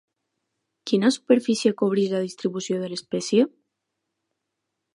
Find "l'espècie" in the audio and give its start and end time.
2.93-3.47